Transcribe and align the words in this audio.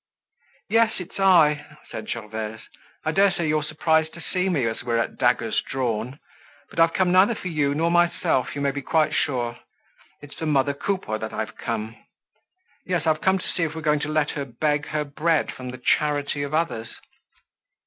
"Yes, 0.67 0.93
it's 0.97 1.19
I!" 1.19 1.63
said 1.91 2.09
Gervaise. 2.09 2.61
"I 3.05 3.11
daresay 3.11 3.47
you're 3.47 3.61
surprised 3.61 4.15
to 4.15 4.19
see 4.33 4.49
me 4.49 4.65
as 4.65 4.81
we're 4.81 4.97
at 4.97 5.19
daggers 5.19 5.61
drawn. 5.61 6.17
But 6.71 6.79
I've 6.79 6.95
come 6.95 7.11
neither 7.11 7.35
for 7.35 7.49
you 7.49 7.75
nor 7.75 7.91
myself 7.91 8.55
you 8.55 8.61
may 8.61 8.71
be 8.71 8.81
quite 8.81 9.13
sure. 9.13 9.59
It's 10.19 10.33
for 10.33 10.47
mother 10.47 10.73
Coupeau 10.73 11.19
that 11.19 11.33
I've 11.33 11.55
come. 11.55 11.97
Yes, 12.83 13.05
I 13.05 13.09
have 13.09 13.21
come 13.21 13.37
to 13.37 13.47
see 13.47 13.61
if 13.61 13.75
we're 13.75 13.81
going 13.81 13.99
to 13.99 14.09
let 14.09 14.31
her 14.31 14.43
beg 14.43 14.87
her 14.87 15.03
bread 15.05 15.51
from 15.51 15.69
the 15.69 15.77
charity 15.77 16.41
of 16.41 16.51
others." 16.55 16.95